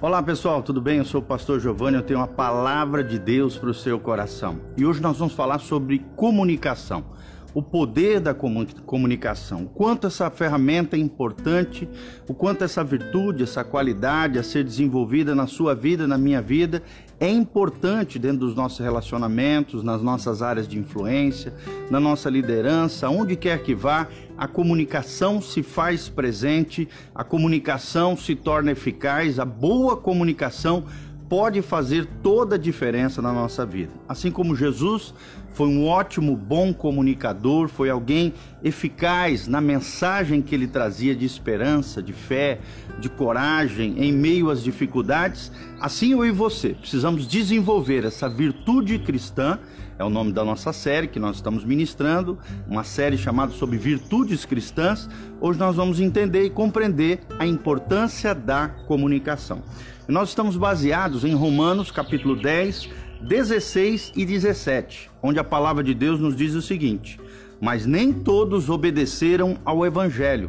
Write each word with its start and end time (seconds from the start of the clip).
Olá 0.00 0.22
pessoal, 0.22 0.62
tudo 0.62 0.80
bem? 0.80 0.98
Eu 0.98 1.04
sou 1.04 1.20
o 1.20 1.24
pastor 1.24 1.58
Giovanni, 1.58 1.96
eu 1.96 2.04
tenho 2.04 2.20
uma 2.20 2.28
palavra 2.28 3.02
de 3.02 3.18
Deus 3.18 3.58
para 3.58 3.68
o 3.68 3.74
seu 3.74 3.98
coração. 3.98 4.60
E 4.76 4.86
hoje 4.86 5.02
nós 5.02 5.18
vamos 5.18 5.34
falar 5.34 5.58
sobre 5.58 6.06
comunicação, 6.14 7.04
o 7.58 7.62
poder 7.62 8.20
da 8.20 8.32
comunicação, 8.32 9.64
o 9.64 9.68
quanto 9.68 10.06
essa 10.06 10.30
ferramenta 10.30 10.94
é 10.94 11.00
importante, 11.00 11.88
o 12.28 12.32
quanto 12.32 12.62
essa 12.62 12.84
virtude, 12.84 13.42
essa 13.42 13.64
qualidade 13.64 14.38
a 14.38 14.44
ser 14.44 14.62
desenvolvida 14.62 15.34
na 15.34 15.48
sua 15.48 15.74
vida, 15.74 16.06
na 16.06 16.16
minha 16.16 16.40
vida, 16.40 16.84
é 17.18 17.28
importante 17.28 18.16
dentro 18.16 18.46
dos 18.46 18.54
nossos 18.54 18.78
relacionamentos, 18.78 19.82
nas 19.82 20.00
nossas 20.00 20.40
áreas 20.40 20.68
de 20.68 20.78
influência, 20.78 21.52
na 21.90 21.98
nossa 21.98 22.30
liderança, 22.30 23.08
onde 23.08 23.34
quer 23.34 23.60
que 23.64 23.74
vá, 23.74 24.06
a 24.36 24.46
comunicação 24.46 25.42
se 25.42 25.64
faz 25.64 26.08
presente, 26.08 26.88
a 27.12 27.24
comunicação 27.24 28.16
se 28.16 28.36
torna 28.36 28.70
eficaz, 28.70 29.40
a 29.40 29.44
boa 29.44 29.96
comunicação 29.96 30.84
pode 31.28 31.60
fazer 31.62 32.06
toda 32.22 32.54
a 32.54 32.58
diferença 32.58 33.20
na 33.20 33.32
nossa 33.32 33.66
vida. 33.66 33.92
Assim 34.08 34.30
como 34.30 34.56
Jesus 34.56 35.12
foi 35.52 35.68
um 35.68 35.86
ótimo, 35.86 36.36
bom 36.36 36.72
comunicador, 36.72 37.68
foi 37.68 37.90
alguém 37.90 38.32
eficaz 38.62 39.46
na 39.46 39.60
mensagem 39.60 40.40
que 40.40 40.54
ele 40.54 40.66
trazia 40.66 41.14
de 41.14 41.26
esperança, 41.26 42.02
de 42.02 42.12
fé, 42.12 42.60
de 42.98 43.08
coragem 43.08 43.96
em 43.98 44.12
meio 44.12 44.50
às 44.50 44.62
dificuldades, 44.62 45.50
assim 45.80 46.12
eu 46.12 46.24
e 46.24 46.30
você 46.30 46.70
precisamos 46.70 47.26
desenvolver 47.26 48.04
essa 48.04 48.28
virtude 48.28 48.98
cristã. 48.98 49.58
É 49.98 50.04
o 50.04 50.08
nome 50.08 50.32
da 50.32 50.44
nossa 50.44 50.72
série 50.72 51.08
que 51.08 51.18
nós 51.18 51.36
estamos 51.36 51.64
ministrando, 51.64 52.38
uma 52.68 52.84
série 52.84 53.18
chamada 53.18 53.50
sobre 53.50 53.76
virtudes 53.76 54.44
cristãs. 54.44 55.10
Hoje 55.40 55.58
nós 55.58 55.74
vamos 55.74 55.98
entender 55.98 56.44
e 56.44 56.50
compreender 56.50 57.18
a 57.36 57.44
importância 57.44 58.32
da 58.32 58.68
comunicação. 58.68 59.60
Nós 60.06 60.28
estamos 60.28 60.56
baseados 60.56 61.24
em 61.24 61.34
Romanos 61.34 61.90
capítulo 61.90 62.40
10, 62.40 62.88
16 63.22 64.12
e 64.14 64.24
17, 64.24 65.10
onde 65.20 65.40
a 65.40 65.44
palavra 65.44 65.82
de 65.82 65.94
Deus 65.94 66.20
nos 66.20 66.36
diz 66.36 66.54
o 66.54 66.62
seguinte: 66.62 67.18
Mas 67.60 67.84
nem 67.84 68.12
todos 68.12 68.70
obedeceram 68.70 69.58
ao 69.64 69.84
evangelho, 69.84 70.48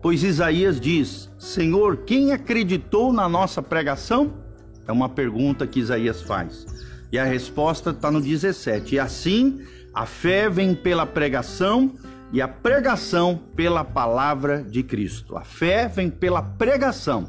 pois 0.00 0.22
Isaías 0.22 0.80
diz: 0.80 1.30
Senhor, 1.36 1.98
quem 1.98 2.32
acreditou 2.32 3.12
na 3.12 3.28
nossa 3.28 3.60
pregação? 3.60 4.32
É 4.88 4.92
uma 4.92 5.10
pergunta 5.10 5.66
que 5.66 5.80
Isaías 5.80 6.22
faz. 6.22 6.64
E 7.10 7.18
a 7.18 7.24
resposta 7.24 7.90
está 7.90 8.10
no 8.10 8.20
17. 8.20 8.94
E 8.94 8.98
assim, 8.98 9.60
a 9.94 10.06
fé 10.06 10.48
vem 10.50 10.74
pela 10.74 11.06
pregação 11.06 11.94
e 12.32 12.42
a 12.42 12.48
pregação 12.48 13.40
pela 13.54 13.84
palavra 13.84 14.62
de 14.62 14.82
Cristo. 14.82 15.36
A 15.36 15.44
fé 15.44 15.88
vem 15.88 16.10
pela 16.10 16.42
pregação 16.42 17.26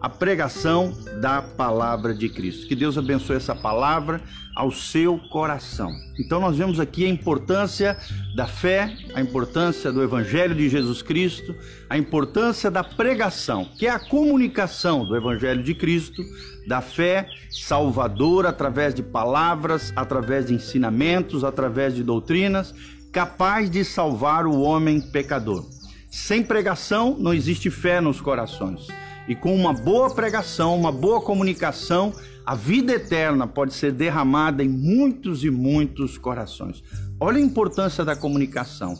a 0.00 0.08
pregação 0.08 0.92
da 1.20 1.42
palavra 1.42 2.14
de 2.14 2.28
Cristo. 2.28 2.66
Que 2.66 2.74
Deus 2.74 2.96
abençoe 2.96 3.36
essa 3.36 3.54
palavra 3.54 4.20
ao 4.56 4.70
seu 4.72 5.18
coração. 5.30 5.90
Então 6.18 6.40
nós 6.40 6.56
vemos 6.56 6.80
aqui 6.80 7.04
a 7.04 7.08
importância 7.08 7.96
da 8.34 8.46
fé, 8.46 8.96
a 9.14 9.20
importância 9.20 9.92
do 9.92 10.02
evangelho 10.02 10.54
de 10.54 10.68
Jesus 10.68 11.02
Cristo, 11.02 11.54
a 11.88 11.98
importância 11.98 12.70
da 12.70 12.82
pregação, 12.82 13.66
que 13.78 13.86
é 13.86 13.90
a 13.90 13.98
comunicação 13.98 15.04
do 15.04 15.16
evangelho 15.16 15.62
de 15.62 15.74
Cristo, 15.74 16.22
da 16.66 16.80
fé 16.80 17.28
salvadora 17.50 18.48
através 18.48 18.94
de 18.94 19.02
palavras, 19.02 19.92
através 19.94 20.46
de 20.46 20.54
ensinamentos, 20.54 21.44
através 21.44 21.94
de 21.94 22.02
doutrinas, 22.02 22.74
capaz 23.12 23.70
de 23.70 23.84
salvar 23.84 24.46
o 24.46 24.60
homem 24.60 25.00
pecador. 25.00 25.64
Sem 26.10 26.42
pregação 26.42 27.16
não 27.18 27.32
existe 27.32 27.70
fé 27.70 28.00
nos 28.00 28.20
corações. 28.20 28.88
E 29.30 29.36
com 29.36 29.54
uma 29.54 29.72
boa 29.72 30.12
pregação, 30.12 30.76
uma 30.76 30.90
boa 30.90 31.20
comunicação, 31.20 32.12
a 32.44 32.56
vida 32.56 32.94
eterna 32.94 33.46
pode 33.46 33.74
ser 33.74 33.92
derramada 33.92 34.60
em 34.60 34.68
muitos 34.68 35.44
e 35.44 35.50
muitos 35.52 36.18
corações. 36.18 36.82
Olha 37.20 37.38
a 37.38 37.40
importância 37.40 38.04
da 38.04 38.16
comunicação. 38.16 38.98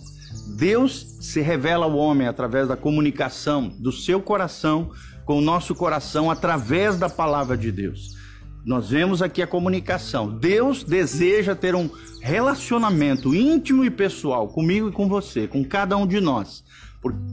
Deus 0.57 1.17
se 1.21 1.41
revela 1.41 1.87
ao 1.87 1.97
homem 1.97 2.29
através 2.29 2.69
da 2.69 2.77
comunicação 2.77 3.73
do 3.81 3.91
seu 3.91 4.23
coração 4.23 4.93
com 5.25 5.37
o 5.37 5.41
nosso 5.41 5.75
coração 5.75 6.31
através 6.31 6.97
da 6.97 7.09
palavra 7.09 7.57
de 7.57 7.73
Deus. 7.73 8.17
Nós 8.65 8.91
vemos 8.91 9.23
aqui 9.23 9.43
a 9.43 9.47
comunicação. 9.47 10.29
Deus 10.29 10.85
deseja 10.85 11.55
ter 11.55 11.75
um 11.75 11.89
relacionamento 12.21 13.35
íntimo 13.35 13.85
e 13.85 13.91
pessoal 13.91 14.49
comigo 14.49 14.89
e 14.89 14.93
com 14.93 15.09
você, 15.09 15.47
com 15.47 15.65
cada 15.65 15.97
um 15.97 16.07
de 16.07 16.21
nós 16.21 16.63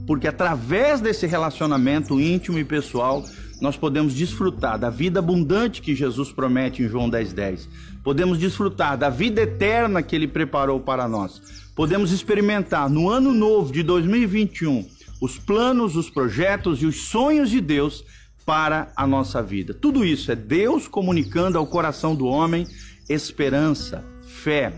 porque 0.06 0.26
através 0.26 1.00
desse 1.00 1.26
relacionamento 1.26 2.18
íntimo 2.18 2.58
e 2.58 2.64
pessoal, 2.64 3.24
nós 3.60 3.76
podemos 3.76 4.14
desfrutar 4.14 4.78
da 4.78 4.88
vida 4.88 5.18
abundante 5.18 5.82
que 5.82 5.94
Jesus 5.94 6.32
promete 6.32 6.82
em 6.82 6.88
João 6.88 7.10
10,10. 7.10 7.32
10. 7.34 7.68
Podemos 8.02 8.38
desfrutar 8.38 8.96
da 8.96 9.10
vida 9.10 9.42
eterna 9.42 10.02
que 10.02 10.16
ele 10.16 10.26
preparou 10.26 10.80
para 10.80 11.06
nós. 11.06 11.42
Podemos 11.74 12.12
experimentar 12.12 12.88
no 12.88 13.10
ano 13.10 13.32
novo 13.32 13.72
de 13.72 13.82
2021 13.82 14.86
os 15.20 15.36
planos, 15.36 15.96
os 15.96 16.08
projetos 16.08 16.80
e 16.80 16.86
os 16.86 17.08
sonhos 17.08 17.50
de 17.50 17.60
Deus 17.60 18.04
para 18.48 18.90
a 18.96 19.06
nossa 19.06 19.42
vida. 19.42 19.74
Tudo 19.74 20.06
isso 20.06 20.32
é 20.32 20.34
Deus 20.34 20.88
comunicando 20.88 21.58
ao 21.58 21.66
coração 21.66 22.14
do 22.16 22.24
homem 22.24 22.66
esperança, 23.06 24.02
fé, 24.22 24.72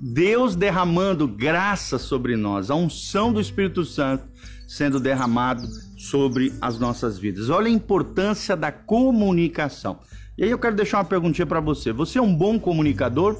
Deus 0.00 0.56
derramando 0.56 1.28
graça 1.28 1.98
sobre 1.98 2.36
nós, 2.36 2.70
a 2.70 2.74
unção 2.74 3.30
do 3.30 3.38
Espírito 3.38 3.84
Santo 3.84 4.24
sendo 4.66 4.98
derramado 4.98 5.62
sobre 5.98 6.54
as 6.58 6.78
nossas 6.78 7.18
vidas. 7.18 7.50
Olha 7.50 7.66
a 7.66 7.70
importância 7.70 8.56
da 8.56 8.72
comunicação. 8.72 9.98
E 10.38 10.44
aí 10.44 10.50
eu 10.50 10.58
quero 10.58 10.74
deixar 10.74 10.96
uma 10.96 11.04
perguntinha 11.04 11.44
para 11.44 11.60
você. 11.60 11.92
Você 11.92 12.18
é 12.18 12.22
um 12.22 12.34
bom 12.34 12.58
comunicador? 12.58 13.36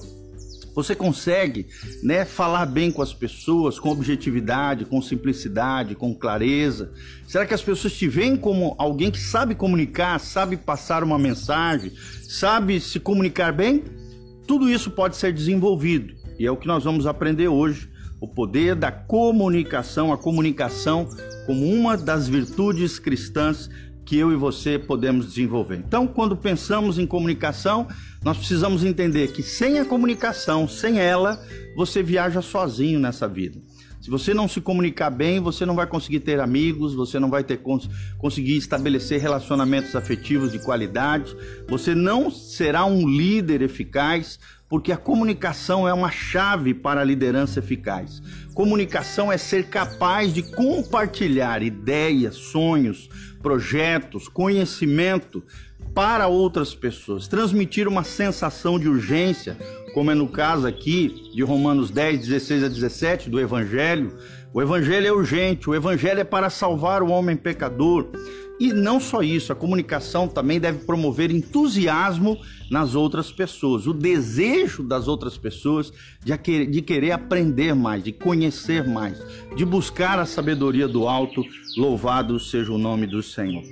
Você 0.74 0.94
consegue, 0.94 1.66
né, 2.02 2.24
falar 2.24 2.66
bem 2.66 2.90
com 2.90 3.02
as 3.02 3.12
pessoas, 3.12 3.78
com 3.78 3.90
objetividade, 3.90 4.84
com 4.84 5.02
simplicidade, 5.02 5.94
com 5.94 6.14
clareza? 6.14 6.92
Será 7.26 7.44
que 7.44 7.54
as 7.54 7.62
pessoas 7.62 7.92
te 7.92 8.08
veem 8.08 8.36
como 8.36 8.74
alguém 8.78 9.10
que 9.10 9.20
sabe 9.20 9.54
comunicar, 9.54 10.18
sabe 10.18 10.56
passar 10.56 11.04
uma 11.04 11.18
mensagem, 11.18 11.92
sabe 12.22 12.80
se 12.80 12.98
comunicar 12.98 13.52
bem? 13.52 13.84
Tudo 14.46 14.68
isso 14.68 14.90
pode 14.90 15.16
ser 15.16 15.32
desenvolvido 15.32 16.22
e 16.38 16.46
é 16.46 16.50
o 16.50 16.56
que 16.56 16.66
nós 16.66 16.84
vamos 16.84 17.06
aprender 17.06 17.48
hoje: 17.48 17.88
o 18.20 18.26
poder 18.26 18.74
da 18.74 18.90
comunicação, 18.90 20.12
a 20.12 20.18
comunicação 20.18 21.08
como 21.46 21.66
uma 21.66 21.96
das 21.96 22.28
virtudes 22.28 22.98
cristãs 22.98 23.70
que 24.04 24.16
eu 24.16 24.32
e 24.32 24.36
você 24.36 24.78
podemos 24.78 25.26
desenvolver. 25.26 25.76
Então, 25.76 26.06
quando 26.06 26.36
pensamos 26.36 26.98
em 26.98 27.06
comunicação, 27.06 27.86
nós 28.24 28.38
precisamos 28.38 28.84
entender 28.84 29.32
que 29.32 29.42
sem 29.42 29.78
a 29.78 29.84
comunicação, 29.84 30.68
sem 30.68 31.00
ela, 31.00 31.42
você 31.74 32.02
viaja 32.02 32.40
sozinho 32.40 33.00
nessa 33.00 33.26
vida. 33.26 33.60
Se 34.02 34.10
você 34.10 34.34
não 34.34 34.48
se 34.48 34.60
comunicar 34.60 35.10
bem, 35.10 35.38
você 35.38 35.64
não 35.64 35.76
vai 35.76 35.86
conseguir 35.86 36.18
ter 36.20 36.40
amigos, 36.40 36.92
você 36.92 37.20
não 37.20 37.30
vai 37.30 37.44
ter 37.44 37.58
cons 37.58 37.88
conseguir 38.18 38.56
estabelecer 38.56 39.20
relacionamentos 39.20 39.94
afetivos 39.94 40.50
de 40.50 40.58
qualidade, 40.58 41.36
você 41.68 41.94
não 41.94 42.28
será 42.28 42.84
um 42.84 43.08
líder 43.08 43.62
eficaz, 43.62 44.40
porque 44.68 44.90
a 44.90 44.96
comunicação 44.96 45.86
é 45.86 45.94
uma 45.94 46.10
chave 46.10 46.74
para 46.74 47.00
a 47.00 47.04
liderança 47.04 47.60
eficaz. 47.60 48.20
Comunicação 48.54 49.30
é 49.30 49.38
ser 49.38 49.68
capaz 49.68 50.34
de 50.34 50.42
compartilhar 50.42 51.62
ideias, 51.62 52.34
sonhos, 52.34 53.08
projetos, 53.40 54.28
conhecimento 54.28 55.44
para 55.94 56.26
outras 56.26 56.74
pessoas, 56.74 57.28
transmitir 57.28 57.86
uma 57.86 58.04
sensação 58.04 58.78
de 58.78 58.88
urgência, 58.88 59.56
como 59.94 60.10
é 60.10 60.14
no 60.14 60.28
caso 60.28 60.66
aqui 60.66 61.30
de 61.34 61.42
Romanos 61.42 61.90
10, 61.90 62.20
16 62.20 62.64
a 62.64 62.68
17 62.68 63.30
do 63.30 63.38
Evangelho. 63.38 64.16
O 64.54 64.60
Evangelho 64.60 65.06
é 65.06 65.12
urgente, 65.12 65.68
o 65.68 65.74
Evangelho 65.74 66.20
é 66.20 66.24
para 66.24 66.50
salvar 66.50 67.02
o 67.02 67.10
homem 67.10 67.36
pecador. 67.36 68.08
E 68.60 68.72
não 68.72 69.00
só 69.00 69.22
isso, 69.22 69.52
a 69.52 69.56
comunicação 69.56 70.28
também 70.28 70.60
deve 70.60 70.84
promover 70.84 71.30
entusiasmo 71.30 72.38
nas 72.70 72.94
outras 72.94 73.32
pessoas, 73.32 73.86
o 73.86 73.92
desejo 73.92 74.82
das 74.82 75.08
outras 75.08 75.36
pessoas 75.36 75.92
de, 76.24 76.80
querer 76.80 77.10
aprender 77.10 77.74
mais, 77.74 78.04
de 78.04 78.12
conhecer 78.12 78.86
mais, 78.86 79.18
de 79.56 79.64
buscar 79.64 80.18
a 80.18 80.26
sabedoria 80.26 80.86
do 80.86 81.08
alto. 81.08 81.42
Louvado 81.76 82.38
seja 82.38 82.72
o 82.72 82.78
nome 82.78 83.06
do 83.06 83.22
Senhor. 83.22 83.64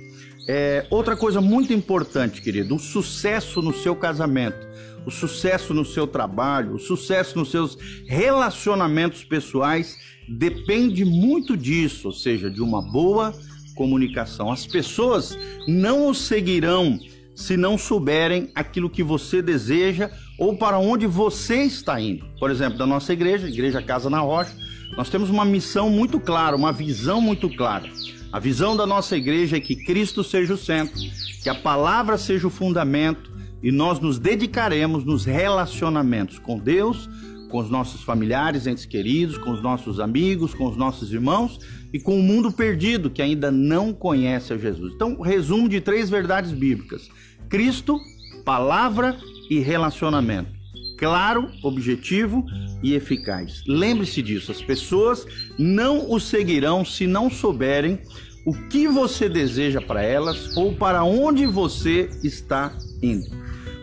É, 0.47 0.85
outra 0.89 1.15
coisa 1.15 1.39
muito 1.39 1.71
importante, 1.71 2.41
querido, 2.41 2.75
o 2.75 2.79
sucesso 2.79 3.61
no 3.61 3.73
seu 3.73 3.95
casamento, 3.95 4.67
o 5.05 5.11
sucesso 5.11 5.73
no 5.73 5.85
seu 5.85 6.07
trabalho, 6.07 6.75
o 6.75 6.79
sucesso 6.79 7.37
nos 7.37 7.51
seus 7.51 7.77
relacionamentos 8.05 9.23
pessoais 9.23 9.97
depende 10.27 11.03
muito 11.05 11.55
disso, 11.57 12.07
ou 12.07 12.13
seja, 12.13 12.49
de 12.49 12.61
uma 12.61 12.81
boa 12.81 13.33
comunicação. 13.75 14.51
As 14.51 14.65
pessoas 14.65 15.37
não 15.67 16.07
o 16.07 16.13
seguirão 16.13 16.99
se 17.35 17.57
não 17.57 17.77
souberem 17.77 18.51
aquilo 18.53 18.89
que 18.89 19.01
você 19.01 19.41
deseja 19.41 20.11
ou 20.37 20.55
para 20.57 20.77
onde 20.77 21.07
você 21.07 21.63
está 21.63 21.99
indo. 21.99 22.25
Por 22.39 22.51
exemplo, 22.51 22.77
da 22.77 22.85
nossa 22.85 23.13
igreja, 23.13 23.47
Igreja 23.47 23.81
Casa 23.81 24.09
na 24.09 24.19
Rocha, 24.19 24.55
nós 24.95 25.09
temos 25.09 25.29
uma 25.29 25.45
missão 25.45 25.89
muito 25.89 26.19
clara, 26.19 26.55
uma 26.55 26.71
visão 26.71 27.21
muito 27.21 27.49
clara. 27.49 27.89
A 28.31 28.39
visão 28.39 28.77
da 28.77 28.85
nossa 28.85 29.17
igreja 29.17 29.57
é 29.57 29.59
que 29.59 29.75
Cristo 29.75 30.23
seja 30.23 30.53
o 30.53 30.57
centro, 30.57 30.97
que 31.43 31.49
a 31.49 31.55
palavra 31.55 32.17
seja 32.17 32.47
o 32.47 32.51
fundamento 32.51 33.29
e 33.61 33.71
nós 33.71 33.99
nos 33.99 34.17
dedicaremos 34.17 35.03
nos 35.03 35.25
relacionamentos 35.25 36.39
com 36.39 36.57
Deus, 36.57 37.09
com 37.49 37.59
os 37.59 37.69
nossos 37.69 38.01
familiares, 38.01 38.67
entes 38.67 38.85
queridos, 38.85 39.37
com 39.37 39.51
os 39.51 39.61
nossos 39.61 39.99
amigos, 39.99 40.53
com 40.53 40.65
os 40.65 40.77
nossos 40.77 41.11
irmãos 41.11 41.59
e 41.91 41.99
com 41.99 42.17
o 42.17 42.23
mundo 42.23 42.53
perdido 42.53 43.09
que 43.09 43.21
ainda 43.21 43.51
não 43.51 43.91
conhece 43.91 44.53
a 44.53 44.57
Jesus. 44.57 44.93
Então, 44.95 45.19
resumo 45.19 45.67
de 45.67 45.81
três 45.81 46.09
verdades 46.09 46.53
bíblicas: 46.53 47.09
Cristo, 47.49 47.99
palavra 48.45 49.17
e 49.49 49.59
relacionamento. 49.59 50.60
Claro, 51.01 51.49
objetivo 51.63 52.45
e 52.83 52.93
eficaz. 52.93 53.63
Lembre-se 53.65 54.21
disso, 54.21 54.51
as 54.51 54.61
pessoas 54.61 55.25
não 55.57 56.11
o 56.11 56.19
seguirão 56.19 56.85
se 56.85 57.07
não 57.07 57.27
souberem 57.27 57.99
o 58.45 58.53
que 58.69 58.87
você 58.87 59.27
deseja 59.27 59.81
para 59.81 60.03
elas 60.03 60.55
ou 60.55 60.75
para 60.75 61.03
onde 61.03 61.47
você 61.47 62.07
está 62.23 62.77
indo. 63.01 63.25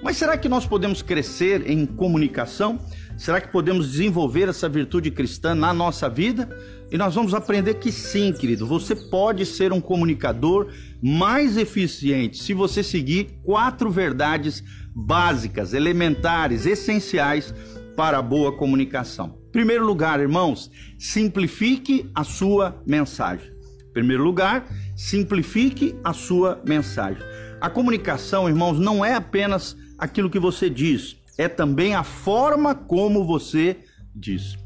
Mas 0.00 0.16
será 0.16 0.38
que 0.38 0.48
nós 0.48 0.64
podemos 0.64 1.02
crescer 1.02 1.68
em 1.68 1.84
comunicação? 1.86 2.78
Será 3.16 3.40
que 3.40 3.50
podemos 3.50 3.90
desenvolver 3.90 4.48
essa 4.48 4.68
virtude 4.68 5.10
cristã 5.10 5.56
na 5.56 5.74
nossa 5.74 6.08
vida? 6.08 6.48
E 6.88 6.96
nós 6.96 7.16
vamos 7.16 7.34
aprender 7.34 7.74
que 7.74 7.90
sim, 7.90 8.32
querido, 8.32 8.64
você 8.64 8.94
pode 8.94 9.44
ser 9.44 9.72
um 9.72 9.80
comunicador 9.80 10.68
mais 11.02 11.56
eficiente 11.56 12.38
se 12.38 12.54
você 12.54 12.80
seguir 12.80 13.40
quatro 13.42 13.90
verdades 13.90 14.62
básicas, 14.98 15.74
elementares, 15.74 16.66
essenciais 16.66 17.54
para 17.96 18.18
a 18.18 18.22
boa 18.22 18.56
comunicação. 18.56 19.38
Primeiro 19.52 19.86
lugar, 19.86 20.18
irmãos, 20.18 20.70
simplifique 20.98 22.10
a 22.14 22.24
sua 22.24 22.82
mensagem. 22.84 23.52
Primeiro 23.92 24.24
lugar, 24.24 24.66
simplifique 24.96 25.94
a 26.02 26.12
sua 26.12 26.60
mensagem. 26.66 27.22
A 27.60 27.70
comunicação, 27.70 28.48
irmãos, 28.48 28.78
não 28.78 29.04
é 29.04 29.14
apenas 29.14 29.76
aquilo 29.96 30.30
que 30.30 30.38
você 30.38 30.68
diz, 30.68 31.16
é 31.36 31.48
também 31.48 31.94
a 31.94 32.02
forma 32.02 32.74
como 32.74 33.24
você 33.24 33.76
diz. 34.14 34.56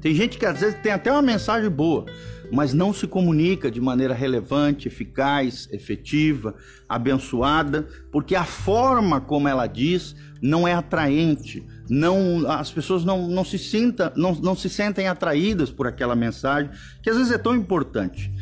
Tem 0.00 0.14
gente 0.14 0.38
que 0.38 0.46
às 0.46 0.60
vezes 0.60 0.78
tem 0.80 0.92
até 0.92 1.10
uma 1.10 1.22
mensagem 1.22 1.68
boa, 1.68 2.06
mas 2.52 2.72
não 2.72 2.92
se 2.92 3.06
comunica 3.06 3.70
de 3.70 3.80
maneira 3.80 4.14
relevante, 4.14 4.88
eficaz, 4.88 5.68
efetiva, 5.72 6.54
abençoada, 6.88 7.88
porque 8.10 8.34
a 8.34 8.44
forma 8.44 9.20
como 9.20 9.48
ela 9.48 9.66
diz 9.66 10.14
não 10.40 10.66
é 10.66 10.74
atraente, 10.74 11.64
não 11.88 12.50
as 12.50 12.70
pessoas 12.70 13.04
não, 13.04 13.26
não 13.28 13.44
se 13.44 13.58
sinta, 13.58 14.12
não, 14.16 14.34
não 14.34 14.54
se 14.54 14.68
sentem 14.68 15.08
atraídas 15.08 15.70
por 15.70 15.86
aquela 15.86 16.14
mensagem 16.14 16.70
que 17.02 17.10
às 17.10 17.16
vezes 17.16 17.32
é 17.32 17.38
tão 17.38 17.54
importante. 17.54 18.32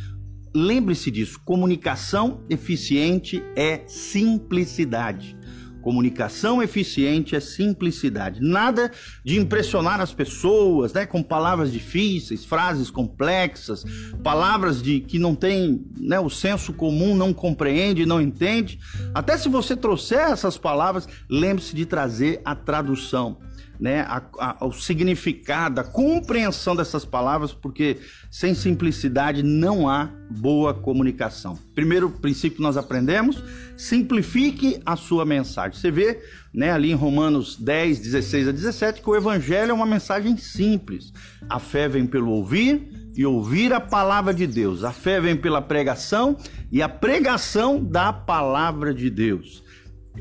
Lembre-se 0.54 1.10
disso, 1.10 1.40
comunicação 1.44 2.44
eficiente 2.48 3.42
é 3.56 3.82
simplicidade. 3.86 5.36
Comunicação 5.84 6.62
eficiente 6.62 7.36
é 7.36 7.40
simplicidade. 7.40 8.40
Nada 8.40 8.90
de 9.22 9.38
impressionar 9.38 10.00
as 10.00 10.14
pessoas, 10.14 10.94
né, 10.94 11.04
com 11.04 11.22
palavras 11.22 11.70
difíceis, 11.70 12.42
frases 12.42 12.88
complexas, 12.88 13.84
palavras 14.22 14.82
de 14.82 15.00
que 15.00 15.18
não 15.18 15.34
tem, 15.34 15.84
né, 16.00 16.18
o 16.18 16.30
senso 16.30 16.72
comum 16.72 17.14
não 17.14 17.34
compreende, 17.34 18.06
não 18.06 18.18
entende. 18.18 18.80
Até 19.12 19.36
se 19.36 19.46
você 19.46 19.76
trouxer 19.76 20.20
essas 20.20 20.56
palavras, 20.56 21.06
lembre-se 21.28 21.76
de 21.76 21.84
trazer 21.84 22.40
a 22.46 22.54
tradução 22.54 23.36
né, 23.78 24.02
a, 24.02 24.22
a, 24.38 24.66
o 24.66 24.72
significado, 24.72 25.80
a 25.80 25.84
compreensão 25.84 26.76
dessas 26.76 27.04
palavras, 27.04 27.52
porque 27.52 27.98
sem 28.30 28.54
simplicidade 28.54 29.42
não 29.42 29.88
há 29.88 30.10
boa 30.30 30.72
comunicação. 30.72 31.58
Primeiro 31.74 32.10
princípio 32.10 32.56
que 32.56 32.62
nós 32.62 32.76
aprendemos, 32.76 33.42
simplifique 33.76 34.80
a 34.86 34.96
sua 34.96 35.24
mensagem. 35.24 35.78
Você 35.78 35.90
vê 35.90 36.22
né, 36.52 36.70
ali 36.70 36.92
em 36.92 36.94
Romanos 36.94 37.56
10, 37.56 37.98
16 38.00 38.48
a 38.48 38.52
17 38.52 39.02
que 39.02 39.10
o 39.10 39.16
evangelho 39.16 39.70
é 39.70 39.74
uma 39.74 39.86
mensagem 39.86 40.36
simples. 40.36 41.12
A 41.48 41.58
fé 41.58 41.88
vem 41.88 42.06
pelo 42.06 42.30
ouvir 42.30 42.88
e 43.16 43.26
ouvir 43.26 43.72
a 43.72 43.80
palavra 43.80 44.32
de 44.32 44.46
Deus. 44.46 44.84
A 44.84 44.92
fé 44.92 45.20
vem 45.20 45.36
pela 45.36 45.60
pregação 45.60 46.36
e 46.70 46.80
a 46.82 46.88
pregação 46.88 47.82
da 47.82 48.12
palavra 48.12 48.94
de 48.94 49.10
Deus 49.10 49.63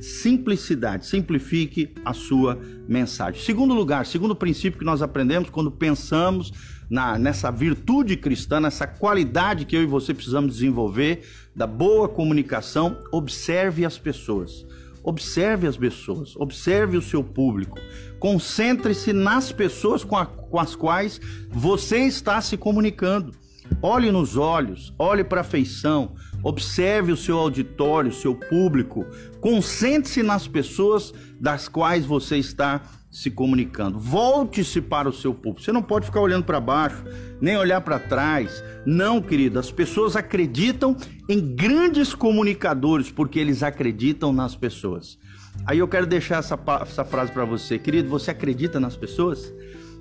simplicidade, 0.01 1.05
simplifique 1.05 1.93
a 2.03 2.13
sua 2.13 2.59
mensagem. 2.87 3.41
Segundo 3.41 3.73
lugar, 3.73 4.05
segundo 4.05 4.35
princípio 4.35 4.79
que 4.79 4.85
nós 4.85 5.01
aprendemos 5.01 5.49
quando 5.49 5.71
pensamos 5.71 6.51
na, 6.89 7.17
nessa 7.17 7.51
virtude 7.51 8.17
cristã, 8.17 8.59
nessa 8.59 8.85
qualidade 8.85 9.65
que 9.65 9.75
eu 9.75 9.83
e 9.83 9.85
você 9.85 10.13
precisamos 10.13 10.53
desenvolver 10.53 11.23
da 11.55 11.67
boa 11.67 12.09
comunicação, 12.09 12.97
observe 13.11 13.85
as 13.85 13.97
pessoas. 13.97 14.65
Observe 15.03 15.67
as 15.67 15.75
pessoas, 15.75 16.33
observe 16.37 16.95
o 16.95 17.01
seu 17.01 17.21
público, 17.21 17.77
concentre-se 18.19 19.11
nas 19.11 19.51
pessoas 19.51 20.01
com, 20.01 20.15
a, 20.15 20.25
com 20.25 20.57
as 20.57 20.77
quais 20.77 21.19
você 21.49 22.05
está 22.05 22.39
se 22.39 22.55
comunicando. 22.55 23.33
Olhe 23.81 24.11
nos 24.11 24.37
olhos, 24.37 24.93
olhe 24.97 25.23
para 25.23 25.41
a 25.41 25.43
feição, 25.43 26.15
observe 26.43 27.11
o 27.11 27.17
seu 27.17 27.37
auditório, 27.37 28.11
o 28.11 28.13
seu 28.13 28.35
público, 28.35 29.05
concentre-se 29.39 30.23
nas 30.23 30.47
pessoas 30.47 31.13
das 31.39 31.67
quais 31.67 32.05
você 32.05 32.37
está 32.37 32.81
se 33.13 33.29
comunicando. 33.29 33.99
Volte-se 33.99 34.81
para 34.81 35.07
o 35.07 35.13
seu 35.13 35.35
público. 35.35 35.61
Você 35.61 35.71
não 35.71 35.83
pode 35.83 36.07
ficar 36.07 36.19
olhando 36.19 36.45
para 36.45 36.59
baixo, 36.59 37.03
nem 37.39 37.55
olhar 37.55 37.79
para 37.81 37.99
trás. 37.99 38.63
Não, 38.85 39.21
querido, 39.21 39.59
as 39.59 39.71
pessoas 39.71 40.15
acreditam 40.15 40.97
em 41.29 41.39
grandes 41.55 42.15
comunicadores 42.15 43.11
porque 43.11 43.37
eles 43.37 43.61
acreditam 43.61 44.33
nas 44.33 44.55
pessoas. 44.55 45.19
Aí 45.65 45.77
eu 45.77 45.87
quero 45.87 46.07
deixar 46.07 46.39
essa, 46.39 46.59
essa 46.81 47.05
frase 47.05 47.31
para 47.31 47.45
você, 47.45 47.77
querido. 47.77 48.09
Você 48.09 48.31
acredita 48.31 48.79
nas 48.79 48.97
pessoas? 48.97 49.53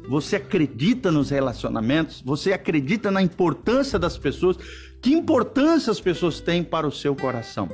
Você 0.09 0.37
acredita 0.37 1.11
nos 1.11 1.31
relacionamentos? 1.31 2.23
Você 2.23 2.53
acredita 2.53 3.11
na 3.11 3.23
importância 3.23 3.99
das 3.99 4.19
pessoas? 4.19 4.57
Que 5.01 5.13
importância 5.13 5.91
as 5.91 6.01
pessoas 6.01 6.41
têm 6.41 6.63
para 6.63 6.87
o 6.87 6.93
seu 6.93 7.15
coração? 7.15 7.69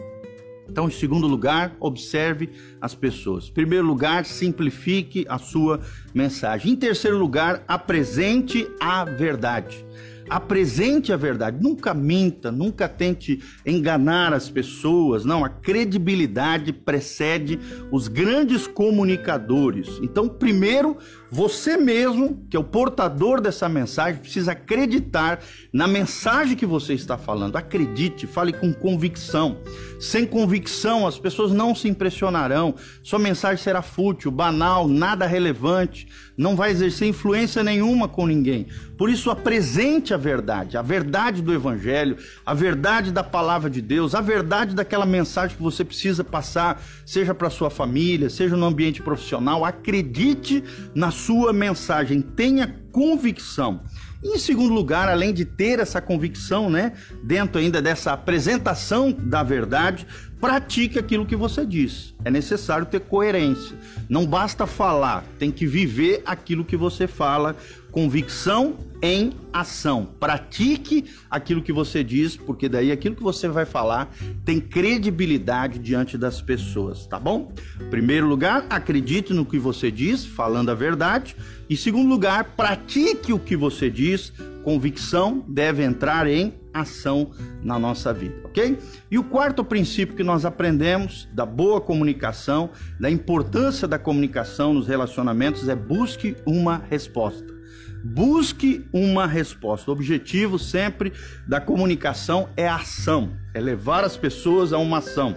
Então, 0.68 0.86
em 0.86 0.90
segundo 0.90 1.26
lugar, 1.26 1.74
observe 1.80 2.50
as 2.80 2.94
pessoas. 2.94 3.48
Em 3.48 3.52
primeiro 3.52 3.86
lugar, 3.86 4.26
simplifique 4.26 5.24
a 5.28 5.38
sua 5.38 5.80
mensagem. 6.14 6.72
Em 6.72 6.76
terceiro 6.76 7.16
lugar, 7.16 7.64
apresente 7.66 8.68
a 8.78 9.04
verdade 9.04 9.84
apresente 10.28 11.12
a 11.12 11.16
verdade, 11.16 11.62
nunca 11.62 11.94
minta, 11.94 12.52
nunca 12.52 12.88
tente 12.88 13.42
enganar 13.64 14.32
as 14.32 14.50
pessoas. 14.50 15.24
Não, 15.24 15.44
a 15.44 15.48
credibilidade 15.48 16.72
precede 16.72 17.58
os 17.90 18.08
grandes 18.08 18.66
comunicadores. 18.66 19.98
Então, 20.02 20.28
primeiro, 20.28 20.96
você 21.30 21.76
mesmo, 21.76 22.46
que 22.48 22.56
é 22.56 22.60
o 22.60 22.64
portador 22.64 23.40
dessa 23.40 23.68
mensagem, 23.68 24.20
precisa 24.20 24.52
acreditar 24.52 25.40
na 25.72 25.86
mensagem 25.86 26.56
que 26.56 26.64
você 26.64 26.94
está 26.94 27.18
falando. 27.18 27.56
Acredite, 27.56 28.26
fale 28.26 28.52
com 28.52 28.72
convicção. 28.72 29.58
Sem 30.00 30.24
convicção, 30.24 31.06
as 31.06 31.18
pessoas 31.18 31.52
não 31.52 31.74
se 31.74 31.88
impressionarão. 31.88 32.74
Sua 33.02 33.18
mensagem 33.18 33.62
será 33.62 33.82
fútil, 33.82 34.30
banal, 34.30 34.88
nada 34.88 35.26
relevante, 35.26 36.08
não 36.36 36.56
vai 36.56 36.70
exercer 36.70 37.08
influência 37.08 37.62
nenhuma 37.62 38.08
com 38.08 38.26
ninguém. 38.26 38.66
Por 38.96 39.10
isso, 39.10 39.30
apresente 39.30 40.14
a 40.14 40.16
verdade, 40.16 40.76
a 40.76 40.82
verdade 40.82 41.42
do 41.42 41.52
Evangelho, 41.52 42.16
a 42.44 42.54
verdade 42.54 43.12
da 43.12 43.22
palavra 43.22 43.68
de 43.68 43.82
Deus, 43.82 44.14
a 44.14 44.20
verdade 44.20 44.74
daquela 44.74 45.06
mensagem 45.06 45.56
que 45.56 45.62
você 45.62 45.84
precisa 45.84 46.24
passar, 46.24 46.82
seja 47.04 47.34
para 47.34 47.50
sua 47.50 47.70
família, 47.70 48.30
seja 48.30 48.56
no 48.56 48.66
ambiente 48.66 49.02
profissional. 49.02 49.64
Acredite 49.64 50.64
na 50.94 51.10
sua 51.18 51.52
mensagem, 51.52 52.22
tenha 52.22 52.74
convicção. 52.92 53.82
E 54.22 54.34
em 54.34 54.38
segundo 54.38 54.74
lugar, 54.74 55.08
além 55.08 55.32
de 55.32 55.44
ter 55.44 55.78
essa 55.78 56.00
convicção, 56.00 56.68
né, 56.68 56.92
dentro 57.22 57.60
ainda 57.60 57.80
dessa 57.80 58.12
apresentação 58.12 59.12
da 59.12 59.42
verdade, 59.42 60.06
pratique 60.40 60.98
aquilo 60.98 61.26
que 61.26 61.36
você 61.36 61.64
diz. 61.66 62.14
É 62.24 62.30
necessário 62.30 62.86
ter 62.86 63.00
coerência. 63.00 63.76
Não 64.08 64.26
basta 64.26 64.66
falar, 64.66 65.24
tem 65.38 65.50
que 65.50 65.66
viver 65.66 66.22
aquilo 66.24 66.64
que 66.64 66.76
você 66.76 67.06
fala. 67.06 67.56
Convicção 67.90 68.76
em 69.02 69.32
ação. 69.52 70.06
Pratique 70.20 71.06
aquilo 71.30 71.62
que 71.62 71.72
você 71.72 72.04
diz, 72.04 72.36
porque 72.36 72.68
daí 72.68 72.92
aquilo 72.92 73.16
que 73.16 73.22
você 73.22 73.48
vai 73.48 73.64
falar 73.64 74.14
tem 74.44 74.60
credibilidade 74.60 75.78
diante 75.78 76.18
das 76.18 76.40
pessoas, 76.40 77.06
tá 77.06 77.18
bom? 77.18 77.52
Primeiro 77.90 78.26
lugar, 78.26 78.66
acredite 78.68 79.32
no 79.32 79.44
que 79.44 79.58
você 79.58 79.90
diz, 79.90 80.24
falando 80.24 80.70
a 80.70 80.74
verdade. 80.74 81.34
E 81.68 81.76
segundo 81.76 82.08
lugar, 82.08 82.52
pratique 82.56 83.32
o 83.32 83.38
que 83.38 83.56
você 83.56 83.90
diz. 83.90 84.32
Convicção 84.62 85.44
deve 85.48 85.82
entrar 85.82 86.26
em 86.26 86.52
ação 86.72 87.30
na 87.62 87.78
nossa 87.78 88.12
vida, 88.12 88.34
ok? 88.44 88.78
E 89.10 89.18
o 89.18 89.24
quarto 89.24 89.64
princípio 89.64 90.16
que 90.16 90.24
nós 90.24 90.44
aprendemos 90.44 91.28
da 91.32 91.46
boa 91.46 91.80
comunicação, 91.80 92.70
da 92.98 93.10
importância 93.10 93.88
da 93.88 93.98
comunicação 93.98 94.74
nos 94.74 94.86
relacionamentos 94.86 95.68
é 95.68 95.74
busque 95.74 96.36
uma 96.46 96.82
resposta. 96.88 97.58
Busque 98.04 98.86
uma 98.92 99.26
resposta. 99.26 99.90
O 99.90 99.94
objetivo 99.94 100.58
sempre 100.58 101.12
da 101.46 101.60
comunicação 101.60 102.48
é 102.56 102.68
ação, 102.68 103.32
é 103.52 103.60
levar 103.60 104.04
as 104.04 104.16
pessoas 104.16 104.72
a 104.72 104.78
uma 104.78 104.98
ação, 104.98 105.34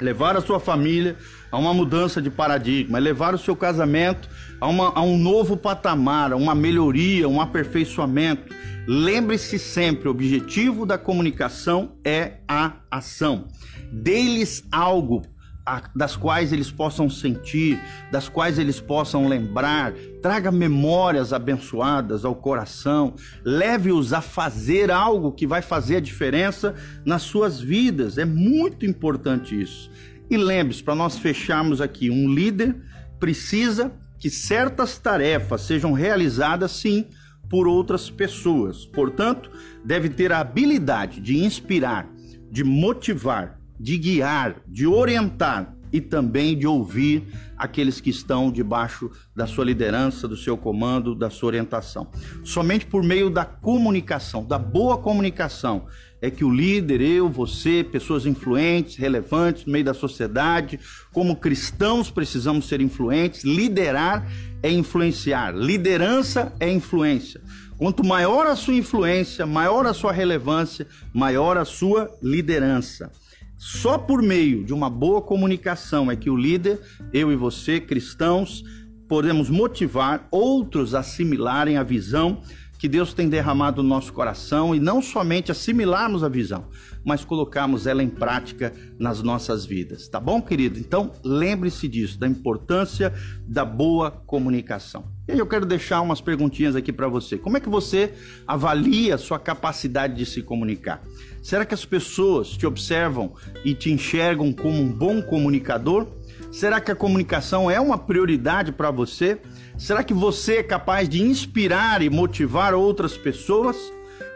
levar 0.00 0.36
a 0.36 0.40
sua 0.40 0.58
família 0.58 1.16
a 1.52 1.58
uma 1.58 1.74
mudança 1.74 2.20
de 2.22 2.30
paradigma, 2.30 2.96
é 2.96 3.00
levar 3.00 3.34
o 3.34 3.38
seu 3.38 3.54
casamento 3.54 4.28
a, 4.58 4.66
uma, 4.66 4.88
a 4.94 5.02
um 5.02 5.18
novo 5.18 5.54
patamar, 5.54 6.32
a 6.32 6.36
uma 6.36 6.54
melhoria, 6.54 7.28
um 7.28 7.40
aperfeiçoamento. 7.40 8.54
Lembre-se 8.88 9.58
sempre: 9.58 10.08
o 10.08 10.10
objetivo 10.10 10.86
da 10.86 10.96
comunicação 10.96 11.92
é 12.02 12.38
a 12.48 12.72
ação. 12.90 13.48
Dê-lhes 13.92 14.64
algo 14.72 15.22
das 15.94 16.16
quais 16.16 16.52
eles 16.52 16.70
possam 16.70 17.08
sentir, 17.08 17.78
das 18.10 18.28
quais 18.28 18.58
eles 18.58 18.80
possam 18.80 19.28
lembrar, 19.28 19.92
traga 20.20 20.50
memórias 20.50 21.32
abençoadas 21.32 22.24
ao 22.24 22.34
coração, 22.34 23.14
leve-os 23.44 24.12
a 24.12 24.20
fazer 24.20 24.90
algo 24.90 25.30
que 25.30 25.46
vai 25.46 25.62
fazer 25.62 25.96
a 25.96 26.00
diferença 26.00 26.74
nas 27.04 27.22
suas 27.22 27.60
vidas. 27.60 28.18
É 28.18 28.24
muito 28.24 28.84
importante 28.84 29.60
isso. 29.60 29.88
E 30.32 30.36
lembre-se, 30.38 30.82
para 30.82 30.94
nós 30.94 31.18
fecharmos 31.18 31.82
aqui, 31.82 32.08
um 32.08 32.32
líder 32.32 32.74
precisa 33.20 33.92
que 34.18 34.30
certas 34.30 34.96
tarefas 34.96 35.60
sejam 35.60 35.92
realizadas 35.92 36.72
sim 36.72 37.04
por 37.50 37.68
outras 37.68 38.08
pessoas. 38.08 38.86
Portanto, 38.86 39.50
deve 39.84 40.08
ter 40.08 40.32
a 40.32 40.40
habilidade 40.40 41.20
de 41.20 41.36
inspirar, 41.36 42.08
de 42.50 42.64
motivar, 42.64 43.60
de 43.78 43.98
guiar, 43.98 44.62
de 44.66 44.86
orientar 44.86 45.76
e 45.92 46.00
também 46.00 46.56
de 46.56 46.66
ouvir 46.66 47.24
aqueles 47.56 48.00
que 48.00 48.10
estão 48.10 48.50
debaixo 48.50 49.10
da 49.36 49.46
sua 49.46 49.64
liderança, 49.64 50.26
do 50.26 50.36
seu 50.36 50.56
comando, 50.56 51.14
da 51.14 51.30
sua 51.30 51.48
orientação. 51.48 52.08
Somente 52.42 52.86
por 52.86 53.02
meio 53.02 53.28
da 53.28 53.44
comunicação, 53.44 54.44
da 54.44 54.58
boa 54.58 54.98
comunicação, 54.98 55.86
é 56.20 56.30
que 56.30 56.44
o 56.44 56.54
líder, 56.54 57.00
eu, 57.00 57.28
você, 57.28 57.82
pessoas 57.82 58.26
influentes, 58.26 58.96
relevantes 58.96 59.66
no 59.66 59.72
meio 59.72 59.84
da 59.84 59.92
sociedade, 59.92 60.78
como 61.12 61.34
cristãos 61.34 62.10
precisamos 62.10 62.68
ser 62.68 62.80
influentes, 62.80 63.42
liderar 63.42 64.24
é 64.62 64.70
influenciar, 64.70 65.52
liderança 65.52 66.52
é 66.60 66.70
influência. 66.70 67.40
Quanto 67.76 68.06
maior 68.06 68.46
a 68.46 68.54
sua 68.54 68.74
influência, 68.74 69.44
maior 69.44 69.84
a 69.84 69.92
sua 69.92 70.12
relevância, 70.12 70.86
maior 71.12 71.58
a 71.58 71.64
sua 71.64 72.08
liderança. 72.22 73.10
Só 73.64 73.96
por 73.96 74.20
meio 74.20 74.64
de 74.64 74.74
uma 74.74 74.90
boa 74.90 75.22
comunicação 75.22 76.10
é 76.10 76.16
que 76.16 76.28
o 76.28 76.36
líder, 76.36 76.80
eu 77.12 77.30
e 77.30 77.36
você, 77.36 77.78
cristãos, 77.78 78.64
podemos 79.08 79.48
motivar 79.48 80.26
outros 80.32 80.96
a 80.96 80.98
assimilarem 80.98 81.76
a 81.76 81.84
visão 81.84 82.42
que 82.82 82.88
Deus 82.88 83.14
tem 83.14 83.28
derramado 83.28 83.80
no 83.80 83.88
nosso 83.88 84.12
coração 84.12 84.74
e 84.74 84.80
não 84.80 85.00
somente 85.00 85.52
assimilarmos 85.52 86.24
a 86.24 86.28
visão, 86.28 86.66
mas 87.04 87.24
colocarmos 87.24 87.86
ela 87.86 88.02
em 88.02 88.08
prática 88.08 88.72
nas 88.98 89.22
nossas 89.22 89.64
vidas. 89.64 90.08
Tá 90.08 90.18
bom, 90.18 90.42
querido? 90.42 90.80
Então, 90.80 91.12
lembre-se 91.22 91.86
disso, 91.86 92.18
da 92.18 92.26
importância 92.26 93.14
da 93.46 93.64
boa 93.64 94.10
comunicação. 94.10 95.04
E 95.28 95.30
aí 95.30 95.38
eu 95.38 95.46
quero 95.46 95.64
deixar 95.64 96.00
umas 96.00 96.20
perguntinhas 96.20 96.74
aqui 96.74 96.92
para 96.92 97.06
você. 97.06 97.38
Como 97.38 97.56
é 97.56 97.60
que 97.60 97.68
você 97.68 98.14
avalia 98.48 99.14
a 99.14 99.18
sua 99.18 99.38
capacidade 99.38 100.16
de 100.16 100.26
se 100.26 100.42
comunicar? 100.42 101.04
Será 101.40 101.64
que 101.64 101.74
as 101.74 101.84
pessoas 101.84 102.48
te 102.48 102.66
observam 102.66 103.32
e 103.64 103.74
te 103.74 103.92
enxergam 103.92 104.52
como 104.52 104.82
um 104.82 104.90
bom 104.90 105.22
comunicador? 105.22 106.08
Será 106.50 106.80
que 106.80 106.90
a 106.90 106.96
comunicação 106.96 107.70
é 107.70 107.80
uma 107.80 107.96
prioridade 107.96 108.72
para 108.72 108.90
você? 108.90 109.40
Será 109.82 110.04
que 110.04 110.14
você 110.14 110.58
é 110.58 110.62
capaz 110.62 111.08
de 111.08 111.20
inspirar 111.20 112.02
e 112.02 112.08
motivar 112.08 112.72
outras 112.72 113.16
pessoas? 113.16 113.76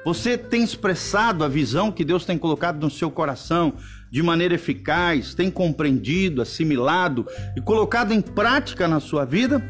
Você 0.05 0.37
tem 0.37 0.65
expressado 0.65 1.45
a 1.45 1.49
visão 1.49 1.93
que 1.93 2.05
Deus 2.05 2.25
tem 2.25 2.37
colocado 2.37 2.83
no 2.83 2.91
seu 2.91 3.13
coração 3.13 3.75
de 4.11 4.25
maneira 4.25 4.57
eficaz, 4.57 5.35
tem 5.35 5.49
compreendido, 5.49 6.43
assimilado 6.43 7.25
e 7.57 7.61
colocado 7.61 8.13
em 8.13 8.21
prática 8.21 8.89
na 8.89 8.99
sua 8.99 9.25
vida? 9.25 9.63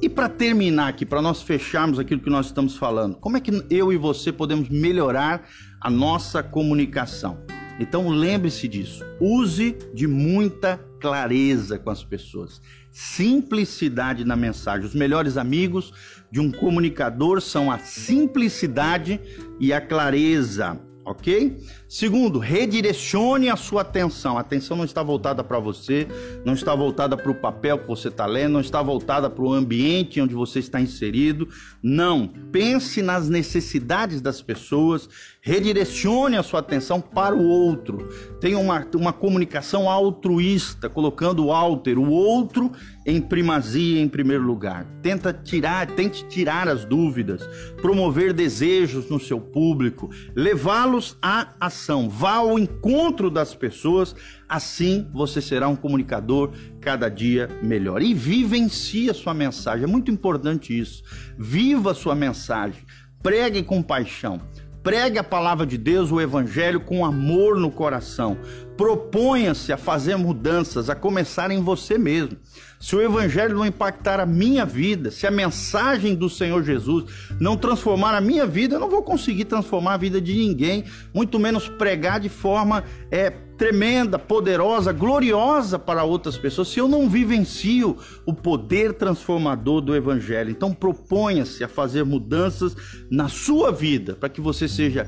E 0.00 0.08
para 0.08 0.26
terminar 0.26 0.88
aqui, 0.88 1.04
para 1.04 1.20
nós 1.20 1.42
fecharmos 1.42 1.98
aquilo 1.98 2.22
que 2.22 2.30
nós 2.30 2.46
estamos 2.46 2.78
falando, 2.78 3.16
como 3.16 3.36
é 3.36 3.40
que 3.40 3.66
eu 3.68 3.92
e 3.92 3.98
você 3.98 4.32
podemos 4.32 4.70
melhorar 4.70 5.46
a 5.78 5.90
nossa 5.90 6.42
comunicação? 6.42 7.44
Então 7.78 8.08
lembre-se 8.08 8.66
disso. 8.66 9.04
Use 9.20 9.76
de 9.92 10.06
muita 10.06 10.78
clareza 10.98 11.78
com 11.78 11.90
as 11.90 12.04
pessoas. 12.04 12.60
Simplicidade 12.90 14.24
na 14.24 14.36
mensagem. 14.36 14.86
Os 14.86 14.94
melhores 14.94 15.36
amigos 15.36 15.92
de 16.30 16.40
um 16.40 16.50
comunicador 16.50 17.40
são 17.40 17.70
a 17.70 17.78
simplicidade 17.78 19.20
e 19.58 19.72
a 19.72 19.80
clareza 19.80 20.80
ok? 21.04 21.56
Segundo, 21.92 22.38
redirecione 22.38 23.48
a 23.48 23.56
sua 23.56 23.80
atenção. 23.80 24.38
A 24.38 24.42
atenção 24.42 24.76
não 24.76 24.84
está 24.84 25.02
voltada 25.02 25.42
para 25.42 25.58
você, 25.58 26.06
não 26.44 26.54
está 26.54 26.72
voltada 26.72 27.16
para 27.16 27.32
o 27.32 27.34
papel 27.34 27.80
que 27.80 27.88
você 27.88 28.06
está 28.06 28.26
lendo, 28.26 28.52
não 28.52 28.60
está 28.60 28.80
voltada 28.80 29.28
para 29.28 29.42
o 29.42 29.52
ambiente 29.52 30.20
onde 30.20 30.32
você 30.32 30.60
está 30.60 30.80
inserido. 30.80 31.48
Não. 31.82 32.28
Pense 32.52 33.02
nas 33.02 33.28
necessidades 33.28 34.20
das 34.20 34.40
pessoas, 34.40 35.08
redirecione 35.42 36.36
a 36.36 36.44
sua 36.44 36.60
atenção 36.60 37.00
para 37.00 37.34
o 37.34 37.42
outro. 37.42 38.08
Tenha 38.40 38.58
uma, 38.58 38.86
uma 38.94 39.12
comunicação 39.12 39.90
altruísta, 39.90 40.88
colocando 40.88 41.46
o 41.46 41.52
alter, 41.52 41.98
o 41.98 42.08
outro, 42.08 42.70
em 43.04 43.20
primazia, 43.20 44.00
em 44.00 44.08
primeiro 44.08 44.44
lugar. 44.44 44.86
Tenta 45.02 45.32
tirar, 45.32 45.88
tente 45.88 46.24
tirar 46.28 46.68
as 46.68 46.84
dúvidas, 46.84 47.42
promover 47.82 48.32
desejos 48.32 49.10
no 49.10 49.18
seu 49.18 49.40
público, 49.40 50.08
levá-los 50.36 51.16
à 51.20 51.48
ação. 51.58 51.79
Vá 52.08 52.34
ao 52.34 52.58
encontro 52.58 53.30
das 53.30 53.54
pessoas, 53.54 54.14
assim 54.48 55.08
você 55.12 55.40
será 55.40 55.68
um 55.68 55.76
comunicador 55.76 56.52
cada 56.80 57.08
dia 57.08 57.48
melhor. 57.62 58.02
E 58.02 58.14
vivencie 58.14 59.10
a 59.10 59.14
sua 59.14 59.34
mensagem, 59.34 59.84
é 59.84 59.86
muito 59.86 60.10
importante 60.10 60.78
isso. 60.78 61.02
Viva 61.38 61.92
a 61.92 61.94
sua 61.94 62.14
mensagem, 62.14 62.82
pregue 63.22 63.62
com 63.62 63.82
paixão. 63.82 64.40
Pregue 64.82 65.18
a 65.18 65.24
palavra 65.24 65.66
de 65.66 65.76
Deus, 65.76 66.10
o 66.10 66.20
Evangelho, 66.20 66.80
com 66.80 67.04
amor 67.04 67.58
no 67.60 67.70
coração. 67.70 68.38
Proponha-se 68.80 69.74
a 69.74 69.76
fazer 69.76 70.16
mudanças, 70.16 70.88
a 70.88 70.94
começar 70.94 71.50
em 71.50 71.60
você 71.60 71.98
mesmo. 71.98 72.38
Se 72.80 72.96
o 72.96 73.02
Evangelho 73.02 73.58
não 73.58 73.66
impactar 73.66 74.18
a 74.18 74.24
minha 74.24 74.64
vida, 74.64 75.10
se 75.10 75.26
a 75.26 75.30
mensagem 75.30 76.14
do 76.14 76.30
Senhor 76.30 76.64
Jesus 76.64 77.04
não 77.38 77.58
transformar 77.58 78.14
a 78.14 78.22
minha 78.22 78.46
vida, 78.46 78.76
eu 78.76 78.80
não 78.80 78.88
vou 78.88 79.02
conseguir 79.02 79.44
transformar 79.44 79.92
a 79.92 79.98
vida 79.98 80.18
de 80.18 80.32
ninguém, 80.32 80.84
muito 81.12 81.38
menos 81.38 81.68
pregar 81.68 82.20
de 82.20 82.30
forma 82.30 82.82
é, 83.10 83.28
tremenda, 83.60 84.18
poderosa, 84.18 84.90
gloriosa 84.90 85.78
para 85.78 86.02
outras 86.02 86.38
pessoas, 86.38 86.68
se 86.68 86.78
eu 86.78 86.88
não 86.88 87.06
vivencio 87.06 87.98
o 88.24 88.32
poder 88.32 88.94
transformador 88.94 89.82
do 89.82 89.94
Evangelho. 89.94 90.50
Então 90.50 90.72
proponha-se 90.72 91.62
a 91.62 91.68
fazer 91.68 92.02
mudanças 92.02 92.74
na 93.10 93.28
sua 93.28 93.70
vida 93.70 94.14
para 94.14 94.30
que 94.30 94.40
você 94.40 94.66
seja 94.66 95.06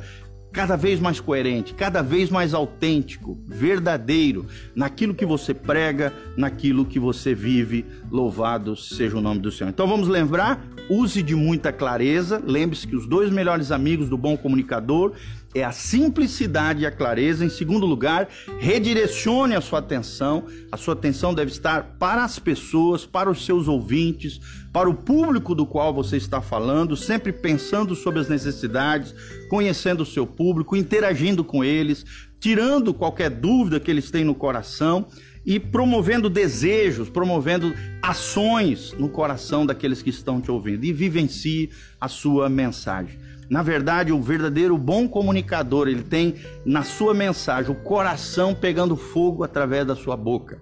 cada 0.52 0.76
vez 0.76 1.00
mais 1.00 1.18
coerente, 1.18 1.74
cada 1.74 2.02
vez 2.02 2.28
mais 2.30 2.52
autêntico, 2.52 3.38
verdadeiro 3.46 4.46
naquilo 4.74 5.14
que 5.14 5.24
você 5.24 5.54
prega, 5.54 6.12
naquilo 6.36 6.84
que 6.84 7.00
você 7.00 7.34
vive. 7.34 7.84
Louvado 8.10 8.76
seja 8.76 9.16
o 9.16 9.20
nome 9.20 9.40
do 9.40 9.50
Senhor. 9.50 9.70
Então 9.70 9.88
vamos 9.88 10.08
lembrar, 10.08 10.62
use 10.88 11.22
de 11.22 11.34
muita 11.34 11.72
clareza. 11.72 12.42
Lembre-se 12.44 12.86
que 12.86 12.96
os 12.96 13.06
dois 13.06 13.30
melhores 13.30 13.70
amigos 13.70 14.08
do 14.08 14.16
bom 14.16 14.36
comunicador 14.36 15.12
é 15.54 15.62
a 15.62 15.72
simplicidade 15.72 16.82
e 16.82 16.86
a 16.86 16.90
clareza. 16.90 17.44
Em 17.44 17.48
segundo 17.48 17.84
lugar, 17.84 18.28
redirecione 18.58 19.54
a 19.54 19.60
sua 19.60 19.80
atenção. 19.80 20.44
A 20.70 20.76
sua 20.76 20.94
atenção 20.94 21.34
deve 21.34 21.50
estar 21.50 21.96
para 21.98 22.24
as 22.24 22.38
pessoas, 22.38 23.04
para 23.04 23.30
os 23.30 23.44
seus 23.44 23.68
ouvintes, 23.68 24.40
para 24.72 24.88
o 24.88 24.94
público 24.94 25.54
do 25.54 25.66
qual 25.66 25.92
você 25.92 26.16
está 26.16 26.40
falando, 26.40 26.96
sempre 26.96 27.32
pensando 27.32 27.94
sobre 27.94 28.20
as 28.20 28.28
necessidades, 28.28 29.14
conhecendo 29.50 30.02
o 30.02 30.06
seu 30.06 30.26
público, 30.26 30.74
interagindo 30.74 31.44
com 31.44 31.62
eles, 31.62 32.04
tirando 32.40 32.94
qualquer 32.94 33.30
dúvida 33.30 33.78
que 33.78 33.90
eles 33.90 34.10
têm 34.10 34.24
no 34.24 34.34
coração 34.34 35.06
e 35.44 35.58
promovendo 35.58 36.30
desejos, 36.30 37.08
promovendo 37.08 37.74
ações 38.00 38.92
no 38.98 39.08
coração 39.08 39.66
daqueles 39.66 40.02
que 40.02 40.10
estão 40.10 40.40
te 40.40 40.50
ouvindo 40.50 40.84
e 40.84 40.92
vivencie 40.92 41.70
a 42.00 42.08
sua 42.08 42.48
mensagem. 42.48 43.18
Na 43.50 43.62
verdade, 43.62 44.12
o 44.12 44.22
verdadeiro 44.22 44.78
bom 44.78 45.08
comunicador, 45.08 45.88
ele 45.88 46.02
tem 46.02 46.36
na 46.64 46.84
sua 46.84 47.12
mensagem 47.12 47.70
o 47.70 47.74
coração 47.74 48.54
pegando 48.54 48.96
fogo 48.96 49.44
através 49.44 49.86
da 49.86 49.94
sua 49.96 50.16
boca. 50.16 50.60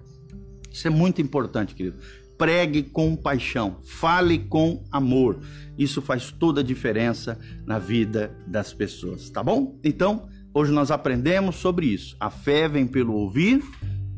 Isso 0.69 0.87
é 0.87 0.91
muito 0.91 1.21
importante, 1.21 1.75
querido. 1.75 1.97
Pregue 2.37 2.81
com 2.83 3.15
paixão, 3.15 3.77
fale 3.83 4.39
com 4.39 4.83
amor. 4.91 5.39
Isso 5.77 6.01
faz 6.01 6.31
toda 6.31 6.61
a 6.61 6.63
diferença 6.63 7.39
na 7.65 7.77
vida 7.77 8.35
das 8.47 8.73
pessoas, 8.73 9.29
tá 9.29 9.43
bom? 9.43 9.79
Então, 9.83 10.27
hoje 10.53 10.71
nós 10.71 10.91
aprendemos 10.91 11.55
sobre 11.57 11.85
isso. 11.85 12.15
A 12.19 12.29
fé 12.29 12.67
vem 12.67 12.87
pelo 12.87 13.13
ouvir 13.13 13.63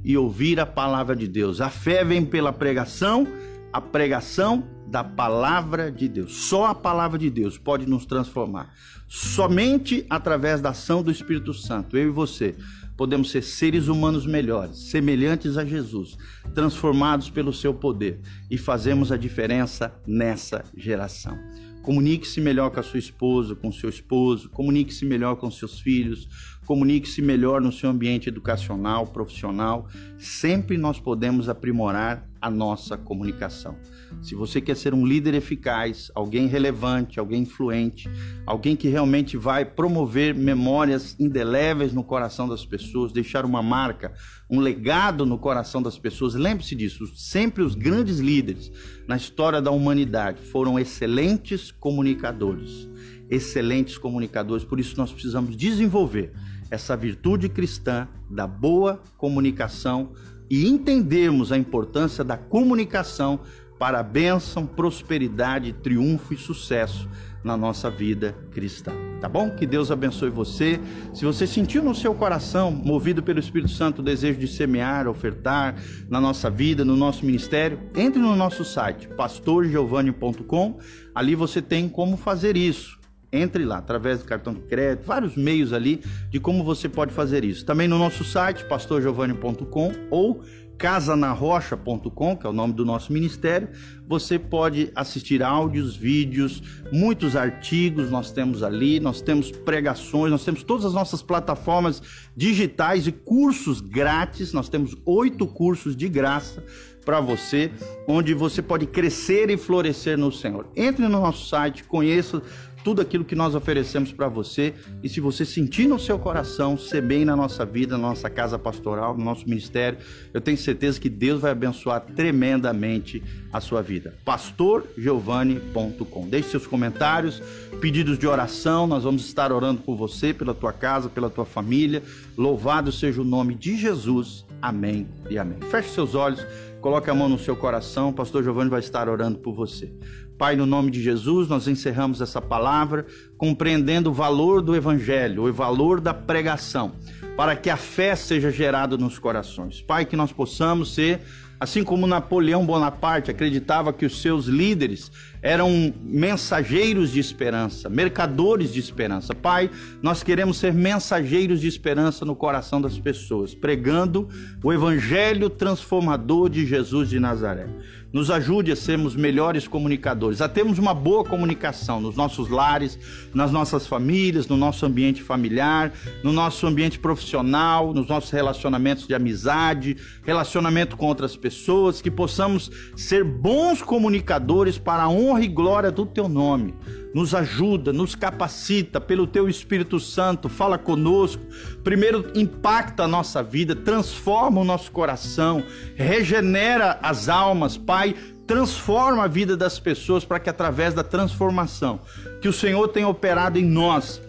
e 0.03 0.17
ouvir 0.17 0.59
a 0.59 0.65
palavra 0.65 1.15
de 1.15 1.27
Deus. 1.27 1.61
A 1.61 1.69
fé 1.69 2.03
vem 2.03 2.25
pela 2.25 2.51
pregação, 2.51 3.27
a 3.71 3.79
pregação 3.79 4.63
da 4.87 5.03
palavra 5.03 5.91
de 5.91 6.07
Deus. 6.07 6.35
Só 6.35 6.65
a 6.65 6.75
palavra 6.75 7.17
de 7.17 7.29
Deus 7.29 7.57
pode 7.57 7.87
nos 7.87 8.05
transformar. 8.05 8.73
Somente 9.07 10.05
através 10.09 10.61
da 10.61 10.69
ação 10.69 11.01
do 11.01 11.11
Espírito 11.11 11.53
Santo, 11.53 11.97
eu 11.97 12.09
e 12.09 12.11
você, 12.11 12.55
podemos 12.95 13.31
ser 13.31 13.41
seres 13.41 13.87
humanos 13.87 14.25
melhores, 14.25 14.77
semelhantes 14.89 15.57
a 15.57 15.65
Jesus, 15.65 16.17
transformados 16.53 17.29
pelo 17.29 17.51
seu 17.51 17.73
poder 17.73 18.19
e 18.51 18.57
fazemos 18.57 19.11
a 19.11 19.17
diferença 19.17 19.93
nessa 20.05 20.63
geração. 20.75 21.37
Comunique-se 21.81 22.39
melhor 22.39 22.69
com 22.69 22.79
a 22.79 22.83
sua 22.83 22.99
esposa, 22.99 23.55
com 23.55 23.71
seu 23.71 23.89
esposo, 23.89 24.49
comunique-se 24.49 25.05
melhor 25.05 25.35
com 25.35 25.51
seus 25.51 25.81
filhos, 25.81 26.29
comunique-se 26.65 27.21
melhor 27.21 27.61
no 27.61 27.71
seu 27.71 27.89
ambiente 27.89 28.29
educacional, 28.29 29.07
profissional. 29.07 29.87
Sempre 30.17 30.77
nós 30.77 30.99
podemos 30.99 31.49
aprimorar 31.49 32.27
a 32.43 32.49
nossa 32.49 32.97
comunicação. 32.97 33.77
Se 34.21 34.35
você 34.35 34.59
quer 34.59 34.75
ser 34.75 34.93
um 34.93 35.05
líder 35.05 35.33
eficaz, 35.33 36.11
alguém 36.13 36.45
relevante, 36.45 37.17
alguém 37.17 37.43
influente, 37.43 38.09
alguém 38.45 38.75
que 38.75 38.89
realmente 38.89 39.37
vai 39.37 39.63
promover 39.63 40.35
memórias 40.35 41.17
indeléveis 41.17 41.93
no 41.93 42.03
coração 42.03 42.47
das 42.47 42.65
pessoas, 42.65 43.13
deixar 43.13 43.45
uma 43.45 43.63
marca, 43.63 44.13
um 44.49 44.59
legado 44.59 45.25
no 45.25 45.37
coração 45.37 45.81
das 45.81 45.97
pessoas, 45.97 46.35
lembre-se 46.35 46.75
disso, 46.75 47.07
sempre 47.15 47.63
os 47.63 47.75
grandes 47.75 48.19
líderes 48.19 48.71
na 49.07 49.15
história 49.15 49.61
da 49.61 49.71
humanidade 49.71 50.41
foram 50.41 50.77
excelentes 50.77 51.71
comunicadores. 51.71 52.89
Excelentes 53.29 53.97
comunicadores, 53.97 54.65
por 54.65 54.81
isso 54.81 54.97
nós 54.97 55.11
precisamos 55.11 55.55
desenvolver 55.55 56.33
essa 56.73 56.97
virtude 56.97 57.47
cristã 57.49 58.07
da 58.27 58.47
boa 58.47 58.99
comunicação 59.15 60.13
e 60.49 60.67
entendermos 60.67 61.51
a 61.51 61.57
importância 61.57 62.23
da 62.23 62.35
comunicação 62.35 63.41
para 63.77 63.99
a 63.99 64.03
bênção, 64.03 64.65
prosperidade, 64.65 65.71
triunfo 65.71 66.33
e 66.33 66.37
sucesso 66.37 67.07
na 67.43 67.55
nossa 67.55 67.91
vida 67.91 68.35
cristã. 68.51 68.91
Tá 69.21 69.29
bom? 69.29 69.51
Que 69.51 69.67
Deus 69.67 69.91
abençoe 69.91 70.31
você. 70.31 70.79
Se 71.13 71.23
você 71.25 71.45
sentiu 71.45 71.83
no 71.83 71.93
seu 71.93 72.15
coração, 72.15 72.71
movido 72.71 73.21
pelo 73.21 73.39
Espírito 73.39 73.71
Santo, 73.71 73.99
o 73.99 74.03
desejo 74.03 74.39
de 74.39 74.47
semear, 74.47 75.07
ofertar 75.07 75.75
na 76.09 76.19
nossa 76.19 76.49
vida, 76.49 76.83
no 76.83 76.95
nosso 76.95 77.23
ministério, 77.23 77.79
entre 77.95 78.19
no 78.19 78.35
nosso 78.35 78.65
site 78.65 79.07
pastorgiovanni.com. 79.09 80.79
Ali 81.13 81.35
você 81.35 81.61
tem 81.61 81.87
como 81.87 82.17
fazer 82.17 82.57
isso. 82.57 83.02
Entre 83.33 83.65
lá, 83.65 83.79
através 83.79 84.19
do 84.19 84.25
cartão 84.25 84.53
de 84.53 84.61
crédito, 84.61 85.05
vários 85.05 85.35
meios 85.35 85.73
ali 85.73 86.01
de 86.29 86.39
como 86.39 86.63
você 86.63 86.87
pode 86.87 87.11
fazer 87.11 87.43
isso. 87.43 87.65
Também 87.65 87.87
no 87.87 87.97
nosso 87.97 88.23
site, 88.23 88.63
pastorgiovanni.com 88.65 89.91
ou 90.11 90.43
casanarrocha.com, 90.77 92.35
que 92.35 92.45
é 92.45 92.49
o 92.49 92.53
nome 92.53 92.73
do 92.73 92.85
nosso 92.85 93.13
ministério, 93.13 93.69
você 94.07 94.37
pode 94.37 94.91
assistir 94.95 95.41
áudios, 95.41 95.95
vídeos, 95.95 96.61
muitos 96.91 97.35
artigos 97.35 98.09
nós 98.11 98.31
temos 98.31 98.61
ali, 98.61 98.99
nós 98.99 99.21
temos 99.21 99.51
pregações, 99.51 100.31
nós 100.31 100.43
temos 100.43 100.61
todas 100.61 100.85
as 100.85 100.93
nossas 100.93 101.21
plataformas 101.21 102.01
digitais 102.35 103.07
e 103.07 103.11
cursos 103.11 103.81
grátis, 103.81 104.51
nós 104.51 104.67
temos 104.67 104.95
oito 105.05 105.47
cursos 105.47 105.95
de 105.95 106.09
graça 106.09 106.63
para 107.05 107.19
você, 107.19 107.71
onde 108.07 108.33
você 108.33 108.61
pode 108.61 108.85
crescer 108.85 109.49
e 109.49 109.57
florescer 109.57 110.17
no 110.17 110.31
Senhor. 110.31 110.67
Entre 110.75 111.03
no 111.03 111.19
nosso 111.19 111.47
site, 111.47 111.83
conheça 111.83 112.41
tudo 112.83 113.01
aquilo 113.01 113.23
que 113.23 113.35
nós 113.35 113.55
oferecemos 113.55 114.11
para 114.11 114.27
você. 114.27 114.73
E 115.01 115.09
se 115.09 115.19
você 115.19 115.45
sentir 115.45 115.87
no 115.87 115.97
seu 115.97 116.19
coração, 116.19 116.77
ser 116.77 117.01
bem 117.01 117.25
na 117.25 117.35
nossa 117.35 117.65
vida, 117.65 117.97
na 117.97 118.09
nossa 118.09 118.29
casa 118.29 118.59
pastoral, 118.59 119.17
no 119.17 119.23
nosso 119.23 119.47
ministério, 119.47 119.97
eu 120.33 120.41
tenho 120.41 120.57
certeza 120.57 120.99
que 120.99 121.09
Deus 121.09 121.41
vai 121.41 121.51
abençoar 121.51 122.01
tremendamente 122.01 123.23
a 123.51 123.61
sua 123.61 123.81
vida. 123.81 124.13
pastorgiovanni.com. 124.25 126.27
Deixe 126.27 126.49
seus 126.49 126.67
comentários, 126.67 127.41
pedidos 127.79 128.19
de 128.19 128.27
oração, 128.27 128.87
nós 128.87 129.03
vamos 129.03 129.25
estar 129.25 129.51
orando 129.51 129.81
por 129.81 129.95
você, 129.95 130.33
pela 130.33 130.53
tua 130.53 130.73
casa, 130.73 131.09
pela 131.09 131.29
tua 131.29 131.45
família. 131.45 132.03
Louvado 132.37 132.91
seja 132.91 133.21
o 133.21 133.25
nome 133.25 133.55
de 133.55 133.77
Jesus. 133.77 134.45
Amém 134.61 135.07
e 135.29 135.37
amém. 135.37 135.59
Feche 135.69 135.89
seus 135.89 136.15
olhos, 136.15 136.45
coloque 136.79 137.09
a 137.09 137.13
mão 137.13 137.27
no 137.27 137.37
seu 137.37 137.55
coração, 137.55 138.13
pastor 138.13 138.43
Giovanni 138.43 138.69
vai 138.69 138.79
estar 138.79 139.09
orando 139.09 139.39
por 139.39 139.53
você. 139.53 139.91
Pai, 140.37 140.55
no 140.55 140.65
nome 140.65 140.91
de 140.91 141.01
Jesus, 141.01 141.47
nós 141.47 141.67
encerramos 141.67 142.21
essa 142.21 142.41
palavra 142.41 143.05
compreendendo 143.37 144.09
o 144.09 144.13
valor 144.13 144.61
do 144.61 144.75
evangelho, 144.75 145.47
o 145.47 145.53
valor 145.53 146.01
da 146.01 146.13
pregação, 146.13 146.93
para 147.37 147.55
que 147.55 147.69
a 147.69 147.77
fé 147.77 148.15
seja 148.15 148.51
gerada 148.51 148.97
nos 148.97 149.19
corações. 149.19 149.81
Pai, 149.81 150.05
que 150.05 150.15
nós 150.15 150.31
possamos 150.31 150.93
ser 150.93 151.21
Assim 151.63 151.81
como 151.81 152.05
Napoleão 152.05 152.65
Bonaparte 152.65 153.31
acreditava 153.31 153.93
que 153.93 154.05
os 154.05 154.21
seus 154.21 154.47
líderes 154.47 155.09
eram 155.41 155.93
mensageiros 156.03 157.09
de 157.09 157.21
esperança, 157.21 157.87
mercadores 157.87 158.73
de 158.73 158.81
esperança. 158.81 159.33
Pai, 159.33 159.71
nós 160.01 160.23
queremos 160.23 160.57
ser 160.57 160.73
mensageiros 160.73 161.61
de 161.61 161.69
esperança 161.69 162.25
no 162.25 162.35
coração 162.35 162.81
das 162.81 162.99
pessoas, 162.99 163.55
pregando 163.55 164.27
o 164.61 164.73
evangelho 164.73 165.49
transformador 165.49 166.49
de 166.49 166.65
Jesus 166.65 167.09
de 167.09 167.17
Nazaré 167.17 167.69
nos 168.13 168.29
ajude 168.29 168.71
a 168.71 168.75
sermos 168.75 169.15
melhores 169.15 169.67
comunicadores, 169.67 170.39
a 170.39 170.47
termos 170.47 170.77
uma 170.77 170.93
boa 170.93 171.23
comunicação 171.23 171.99
nos 171.99 172.15
nossos 172.15 172.47
lares, 172.47 172.99
nas 173.33 173.51
nossas 173.51 173.87
famílias, 173.87 174.47
no 174.47 174.55
nosso 174.55 174.85
ambiente 174.85 175.23
familiar, 175.23 175.91
no 176.23 176.31
nosso 176.31 176.67
ambiente 176.67 176.99
profissional, 176.99 177.91
nos 177.91 178.07
nossos 178.07 178.29
relacionamentos 178.29 179.07
de 179.07 179.15
amizade, 179.15 179.97
relacionamento 180.23 180.95
com 180.95 181.07
outras 181.07 181.35
pessoas, 181.35 182.03
que 182.03 182.11
possamos 182.11 182.69
ser 182.95 183.23
bons 183.23 183.81
comunicadores 183.81 184.77
para 184.77 185.03
a 185.03 185.09
honra 185.09 185.43
e 185.43 185.47
glória 185.47 185.91
do 185.91 186.05
teu 186.05 186.29
nome 186.29 186.75
nos 187.13 187.35
ajuda, 187.35 187.93
nos 187.93 188.15
capacita 188.15 188.99
pelo 188.99 189.27
teu 189.27 189.47
Espírito 189.47 189.99
Santo, 189.99 190.49
fala 190.49 190.77
conosco. 190.77 191.43
Primeiro, 191.83 192.31
impacta 192.35 193.03
a 193.03 193.07
nossa 193.07 193.43
vida, 193.43 193.75
transforma 193.75 194.61
o 194.61 194.65
nosso 194.65 194.91
coração, 194.91 195.63
regenera 195.95 196.99
as 197.01 197.29
almas, 197.29 197.77
Pai. 197.77 198.15
Transforma 198.47 199.23
a 199.23 199.27
vida 199.27 199.55
das 199.55 199.79
pessoas 199.79 200.25
para 200.25 200.39
que, 200.39 200.49
através 200.49 200.93
da 200.93 201.03
transformação 201.03 202.01
que 202.41 202.47
o 202.47 202.53
Senhor 202.53 202.89
tem 202.89 203.05
operado 203.05 203.57
em 203.57 203.63
nós, 203.63 204.21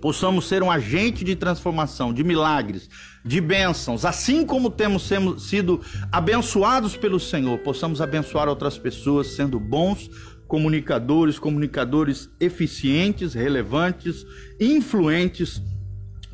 possamos 0.00 0.46
ser 0.46 0.62
um 0.62 0.70
agente 0.70 1.24
de 1.24 1.34
transformação, 1.34 2.12
de 2.12 2.22
milagres, 2.22 2.90
de 3.24 3.40
bênçãos, 3.40 4.04
assim 4.04 4.44
como 4.44 4.68
temos 4.68 5.08
sido 5.38 5.80
abençoados 6.12 6.94
pelo 6.94 7.18
Senhor, 7.18 7.58
possamos 7.60 8.02
abençoar 8.02 8.46
outras 8.46 8.76
pessoas 8.76 9.28
sendo 9.28 9.58
bons 9.58 10.10
comunicadores, 10.46 11.38
comunicadores 11.38 12.30
eficientes, 12.40 13.34
relevantes, 13.34 14.24
influentes 14.60 15.62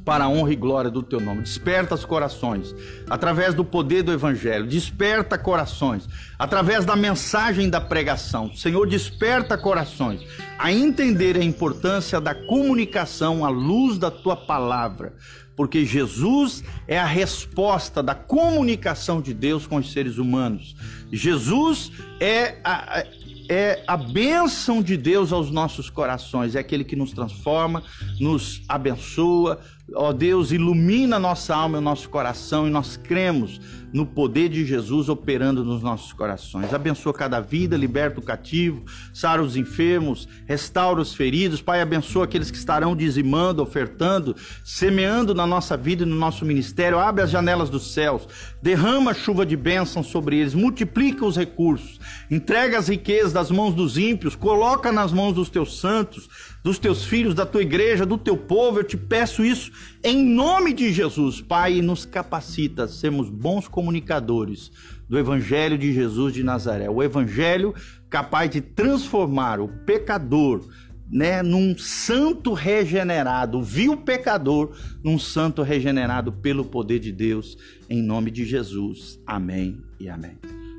para 0.05 0.25
a 0.25 0.29
honra 0.29 0.53
e 0.53 0.57
glória 0.57 0.91
do 0.91 1.03
teu 1.03 1.21
nome. 1.21 1.43
Desperta 1.43 1.95
os 1.95 2.05
corações 2.05 2.75
através 3.09 3.55
do 3.55 3.65
poder 3.65 4.03
do 4.03 4.13
evangelho. 4.13 4.67
Desperta 4.67 5.39
corações 5.39 6.09
através 6.39 6.85
da 6.85 6.97
mensagem 6.97 7.69
da 7.69 7.81
pregação. 7.81 8.53
Senhor, 8.55 8.89
desperta 8.89 9.57
corações 9.57 10.23
a 10.59 10.73
entender 10.73 11.37
a 11.37 11.45
importância 11.45 12.21
da 12.21 12.35
comunicação 12.35 13.45
à 13.45 13.49
luz 13.49 13.99
da 13.99 14.11
tua 14.11 14.37
palavra. 14.37 15.15
Porque 15.57 15.85
Jesus 15.85 16.65
é 16.89 16.99
a 16.99 17.05
resposta 17.05 18.03
da 18.03 18.15
comunicação 18.15 19.21
de 19.21 19.35
Deus 19.35 19.67
com 19.67 19.77
os 19.77 19.93
seres 19.93 20.17
humanos. 20.17 20.75
Jesus 21.13 21.93
é 22.19 22.57
a, 22.65 23.05
é 23.51 23.83
a 23.85 23.97
bênção 23.97 24.81
de 24.81 24.97
Deus 24.97 25.33
aos 25.33 25.51
nossos 25.51 25.91
corações, 25.91 26.55
é 26.55 26.61
aquele 26.61 26.85
que 26.85 26.95
nos 26.95 27.11
transforma, 27.11 27.83
nos 28.21 28.63
abençoa, 28.69 29.59
Ó 29.95 30.13
Deus, 30.13 30.53
ilumina 30.53 31.19
nossa 31.19 31.55
alma 31.55 31.79
e 31.79 31.81
nosso 31.81 32.09
coração 32.09 32.67
e 32.67 32.71
nós 32.71 32.97
cremos 32.97 33.61
no 33.93 34.07
poder 34.07 34.49
de 34.49 34.65
Jesus 34.65 35.09
operando 35.09 35.65
nos 35.65 35.83
nossos 35.83 36.13
corações. 36.13 36.73
Abençoa 36.73 37.13
cada 37.13 37.41
vida, 37.41 37.77
liberta 37.77 38.21
o 38.21 38.23
cativo, 38.23 38.85
sara 39.13 39.43
os 39.43 39.57
enfermos, 39.57 40.29
restaura 40.47 41.01
os 41.01 41.13
feridos. 41.13 41.61
Pai, 41.61 41.81
abençoa 41.81 42.25
aqueles 42.25 42.51
que 42.51 42.57
estarão 42.57 42.95
dizimando, 42.95 43.63
ofertando, 43.63 44.37
semeando 44.65 45.35
na 45.35 45.47
nossa 45.47 45.77
vida 45.77 46.05
e 46.05 46.07
no 46.07 46.15
nosso 46.15 46.45
ministério. 46.45 46.99
Abre 46.99 47.25
as 47.25 47.31
janelas 47.31 47.69
dos 47.69 47.93
céus, 47.93 48.29
derrama 48.63 49.13
chuva 49.13 49.45
de 49.45 49.57
bênção 49.57 50.03
sobre 50.03 50.39
eles, 50.39 50.55
multiplica 50.55 51.27
os 51.27 51.37
recursos, 51.37 51.99
entrega 52.31 52.79
as 52.79 52.89
riquezas 52.89 53.33
das 53.33 53.51
mãos 53.51 53.75
dos 53.75 53.99
ímpios, 53.99 54.37
coloca 54.37 54.93
nas 54.93 55.13
mãos 55.13 55.35
dos 55.35 55.51
teus 55.51 55.81
santos 55.81 56.29
dos 56.63 56.79
teus 56.79 57.05
filhos, 57.05 57.35
da 57.35 57.47
tua 57.47 57.63
igreja, 57.63 58.05
do 58.05 58.19
teu 58.19 58.37
povo. 58.37 58.81
Eu 58.81 58.85
te 58.85 58.97
peço 58.97 59.45
isso 59.45 59.71
em 60.03 60.25
nome 60.25 60.73
de 60.73 60.93
Jesus, 60.93 61.41
Pai, 61.41 61.81
nos 61.81 62.05
capacita 62.05 62.85
a 62.85 62.89
sermos 62.89 63.29
bons 63.29 63.67
comunicadores 63.69 64.71
do 65.09 65.19
Evangelho 65.19 65.77
de 65.77 65.93
Jesus 65.93 66.33
de 66.33 66.43
Nazaré. 66.43 66.89
O 66.89 67.03
Evangelho 67.03 67.75
capaz 68.09 68.51
de 68.51 68.61
transformar 68.61 69.61
o 69.61 69.69
pecador 69.69 70.69
né, 71.11 71.43
num 71.43 71.77
santo 71.77 72.53
regenerado, 72.53 73.61
viu 73.61 73.97
pecador 73.97 74.77
num 75.03 75.19
santo 75.19 75.63
regenerado 75.63 76.31
pelo 76.31 76.65
poder 76.65 77.01
de 77.01 77.11
Deus, 77.11 77.59
em 77.89 78.01
nome 78.01 78.31
de 78.31 78.45
Jesus. 78.45 79.21
Amém 79.27 79.83
e 79.99 80.09
amém. 80.09 80.39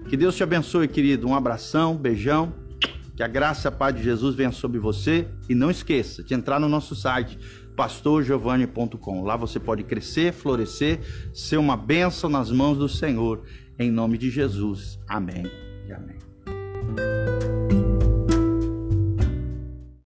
Que 0.09 0.15
Deus 0.15 0.35
te 0.35 0.43
abençoe, 0.43 0.87
querido. 0.87 1.27
Um 1.27 1.35
abração, 1.35 1.97
beijão 1.97 2.53
Que 3.21 3.25
a 3.25 3.27
graça 3.27 3.67
e 3.67 3.69
a 3.69 3.71
paz 3.71 3.95
de 3.95 4.01
Jesus 4.01 4.33
venha 4.33 4.51
sobre 4.51 4.79
você 4.79 5.27
e 5.47 5.53
não 5.53 5.69
esqueça 5.69 6.23
de 6.23 6.33
entrar 6.33 6.59
no 6.59 6.67
nosso 6.67 6.95
site 6.95 7.37
pastorgiovanni.com. 7.75 9.23
Lá 9.23 9.35
você 9.35 9.59
pode 9.59 9.83
crescer, 9.83 10.33
florescer, 10.33 10.99
ser 11.31 11.57
uma 11.57 11.77
bênção 11.77 12.27
nas 12.31 12.49
mãos 12.49 12.79
do 12.79 12.89
Senhor. 12.89 13.43
Em 13.77 13.91
nome 13.91 14.17
de 14.17 14.31
Jesus. 14.31 14.97
Amém 15.07 15.43
e 15.87 15.93
amém. 15.93 16.30